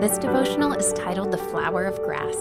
This 0.00 0.16
devotional 0.16 0.74
is 0.74 0.92
titled 0.92 1.32
The 1.32 1.38
Flower 1.38 1.84
of 1.84 2.00
Grass. 2.04 2.36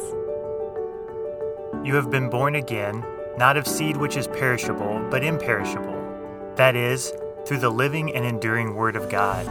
You 1.84 1.96
have 1.96 2.12
been 2.12 2.30
born 2.30 2.54
again, 2.54 3.04
not 3.36 3.58
of 3.58 3.66
seed 3.66 3.98
which 3.98 4.16
is 4.16 4.28
perishable, 4.28 5.04
but 5.10 5.24
imperishable. 5.24 6.54
That 6.56 6.76
is, 6.76 7.12
through 7.48 7.58
the 7.58 7.72
living 7.72 8.14
and 8.14 8.24
enduring 8.24 8.76
Word 8.76 8.96
of 8.96 9.10
God. 9.10 9.48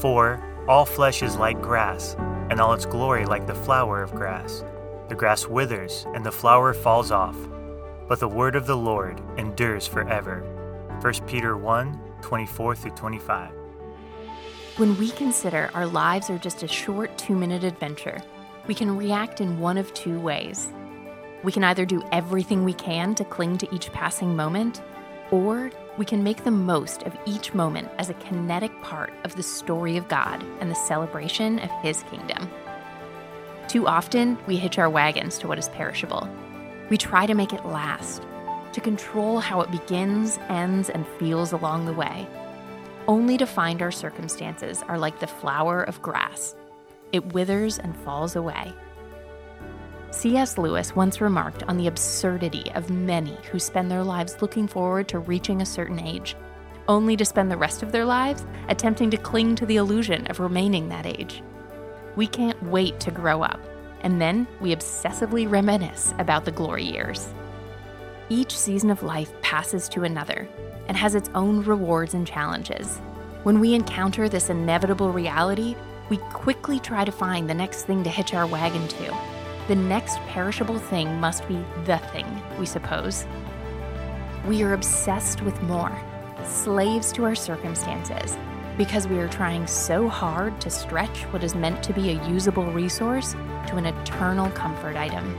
For 0.00 0.42
all 0.66 0.84
flesh 0.84 1.22
is 1.22 1.36
like 1.36 1.62
grass, 1.62 2.16
and 2.50 2.60
all 2.60 2.72
its 2.72 2.86
glory 2.86 3.24
like 3.24 3.46
the 3.46 3.54
flower 3.54 4.02
of 4.02 4.16
grass. 4.16 4.64
The 5.08 5.14
grass 5.14 5.46
withers, 5.46 6.06
and 6.16 6.26
the 6.26 6.32
flower 6.32 6.74
falls 6.74 7.12
off, 7.12 7.36
but 8.08 8.18
the 8.18 8.26
word 8.26 8.56
of 8.56 8.66
the 8.66 8.76
Lord 8.76 9.22
endures 9.36 9.86
forever. 9.86 10.42
1 11.02 11.14
Peter 11.28 11.56
1 11.56 12.00
24 12.20 12.74
through 12.74 12.90
25. 12.90 13.52
When 14.78 14.96
we 14.96 15.10
consider 15.10 15.70
our 15.74 15.86
lives 15.86 16.30
are 16.30 16.38
just 16.38 16.62
a 16.62 16.68
short 16.68 17.18
two 17.18 17.34
minute 17.34 17.64
adventure, 17.64 18.22
we 18.68 18.76
can 18.76 18.96
react 18.96 19.40
in 19.40 19.58
one 19.58 19.76
of 19.76 19.92
two 19.92 20.20
ways. 20.20 20.68
We 21.42 21.50
can 21.50 21.64
either 21.64 21.84
do 21.84 22.04
everything 22.12 22.64
we 22.64 22.74
can 22.74 23.16
to 23.16 23.24
cling 23.24 23.58
to 23.58 23.74
each 23.74 23.90
passing 23.90 24.36
moment, 24.36 24.80
or 25.32 25.72
we 25.96 26.04
can 26.04 26.22
make 26.22 26.44
the 26.44 26.52
most 26.52 27.02
of 27.02 27.18
each 27.26 27.54
moment 27.54 27.88
as 27.98 28.08
a 28.08 28.14
kinetic 28.14 28.70
part 28.80 29.12
of 29.24 29.34
the 29.34 29.42
story 29.42 29.96
of 29.96 30.06
God 30.06 30.44
and 30.60 30.70
the 30.70 30.76
celebration 30.76 31.58
of 31.58 31.70
His 31.82 32.04
kingdom. 32.04 32.48
Too 33.66 33.88
often, 33.88 34.38
we 34.46 34.58
hitch 34.58 34.78
our 34.78 34.88
wagons 34.88 35.38
to 35.38 35.48
what 35.48 35.58
is 35.58 35.70
perishable. 35.70 36.28
We 36.88 36.96
try 36.98 37.26
to 37.26 37.34
make 37.34 37.52
it 37.52 37.66
last, 37.66 38.22
to 38.74 38.80
control 38.80 39.40
how 39.40 39.60
it 39.60 39.72
begins, 39.72 40.38
ends, 40.48 40.88
and 40.88 41.04
feels 41.18 41.50
along 41.50 41.86
the 41.86 41.92
way, 41.92 42.28
only 43.08 43.38
to 43.38 43.46
find 43.46 43.80
our 43.82 43.90
circumstances 43.90 44.84
are 44.86 44.98
like 44.98 45.18
the 45.18 45.26
flower 45.26 45.82
of 45.82 46.02
grass. 46.02 46.54
It 47.10 47.32
withers 47.32 47.78
and 47.78 47.96
falls 47.96 48.36
away. 48.36 48.72
C.S. 50.10 50.58
Lewis 50.58 50.94
once 50.94 51.20
remarked 51.20 51.62
on 51.64 51.78
the 51.78 51.86
absurdity 51.86 52.70
of 52.74 52.90
many 52.90 53.36
who 53.50 53.58
spend 53.58 53.90
their 53.90 54.04
lives 54.04 54.40
looking 54.40 54.68
forward 54.68 55.08
to 55.08 55.18
reaching 55.18 55.62
a 55.62 55.66
certain 55.66 55.98
age, 55.98 56.36
only 56.86 57.16
to 57.16 57.24
spend 57.24 57.50
the 57.50 57.56
rest 57.56 57.82
of 57.82 57.92
their 57.92 58.04
lives 58.04 58.46
attempting 58.68 59.10
to 59.10 59.16
cling 59.16 59.54
to 59.56 59.66
the 59.66 59.76
illusion 59.76 60.26
of 60.28 60.40
remaining 60.40 60.88
that 60.88 61.06
age. 61.06 61.42
We 62.16 62.26
can't 62.26 62.62
wait 62.62 63.00
to 63.00 63.10
grow 63.10 63.42
up, 63.42 63.60
and 64.02 64.20
then 64.20 64.46
we 64.60 64.74
obsessively 64.74 65.50
reminisce 65.50 66.14
about 66.18 66.44
the 66.44 66.52
glory 66.52 66.84
years. 66.84 67.32
Each 68.30 68.56
season 68.56 68.90
of 68.90 69.02
life 69.02 69.32
passes 69.42 69.88
to 69.90 70.04
another 70.04 70.48
and 70.86 70.96
has 70.96 71.14
its 71.14 71.30
own 71.34 71.62
rewards 71.62 72.14
and 72.14 72.26
challenges. 72.26 72.98
When 73.42 73.60
we 73.60 73.74
encounter 73.74 74.28
this 74.28 74.50
inevitable 74.50 75.12
reality, 75.12 75.76
we 76.10 76.16
quickly 76.32 76.78
try 76.80 77.04
to 77.04 77.12
find 77.12 77.48
the 77.48 77.54
next 77.54 77.84
thing 77.84 78.02
to 78.04 78.10
hitch 78.10 78.34
our 78.34 78.46
wagon 78.46 78.86
to 78.88 79.38
the 79.68 79.76
next 79.76 80.18
perishable 80.20 80.78
thing 80.78 81.20
must 81.20 81.46
be 81.46 81.62
the 81.84 81.98
thing, 81.98 82.24
we 82.58 82.64
suppose. 82.64 83.26
We 84.46 84.62
are 84.62 84.72
obsessed 84.72 85.42
with 85.42 85.62
more, 85.62 85.92
slaves 86.46 87.12
to 87.12 87.24
our 87.24 87.34
circumstances, 87.34 88.38
because 88.78 89.06
we 89.06 89.18
are 89.18 89.28
trying 89.28 89.66
so 89.66 90.08
hard 90.08 90.58
to 90.62 90.70
stretch 90.70 91.24
what 91.24 91.44
is 91.44 91.54
meant 91.54 91.82
to 91.82 91.92
be 91.92 92.08
a 92.08 92.28
usable 92.28 92.72
resource 92.72 93.34
to 93.66 93.76
an 93.76 93.84
eternal 93.84 94.50
comfort 94.52 94.96
item. 94.96 95.38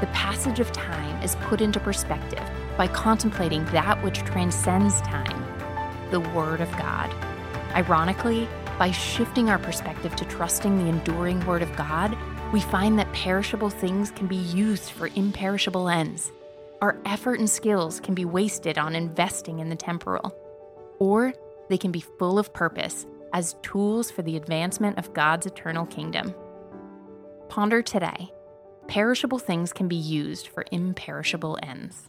The 0.00 0.06
passage 0.08 0.60
of 0.60 0.72
time 0.72 1.22
is 1.22 1.36
put 1.42 1.60
into 1.60 1.78
perspective 1.78 2.42
by 2.78 2.88
contemplating 2.88 3.66
that 3.66 4.02
which 4.02 4.20
transcends 4.20 5.02
time, 5.02 5.44
the 6.10 6.20
Word 6.20 6.62
of 6.62 6.70
God. 6.78 7.14
Ironically, 7.74 8.48
by 8.78 8.92
shifting 8.92 9.50
our 9.50 9.58
perspective 9.58 10.16
to 10.16 10.24
trusting 10.24 10.78
the 10.78 10.88
enduring 10.88 11.44
Word 11.44 11.60
of 11.60 11.76
God, 11.76 12.16
we 12.50 12.62
find 12.62 12.98
that 12.98 13.12
perishable 13.12 13.68
things 13.68 14.10
can 14.10 14.26
be 14.26 14.36
used 14.36 14.90
for 14.90 15.10
imperishable 15.14 15.90
ends. 15.90 16.32
Our 16.80 16.96
effort 17.04 17.38
and 17.38 17.50
skills 17.50 18.00
can 18.00 18.14
be 18.14 18.24
wasted 18.24 18.78
on 18.78 18.96
investing 18.96 19.58
in 19.58 19.68
the 19.68 19.76
temporal, 19.76 20.34
or 20.98 21.34
they 21.68 21.76
can 21.76 21.92
be 21.92 22.00
full 22.00 22.38
of 22.38 22.54
purpose 22.54 23.04
as 23.34 23.54
tools 23.62 24.10
for 24.10 24.22
the 24.22 24.38
advancement 24.38 24.96
of 24.96 25.12
God's 25.12 25.44
eternal 25.44 25.84
kingdom. 25.84 26.34
Ponder 27.50 27.82
today 27.82 28.32
perishable 28.90 29.38
things 29.38 29.72
can 29.72 29.86
be 29.86 29.94
used 29.94 30.48
for 30.48 30.64
imperishable 30.72 31.56
ends. 31.62 32.08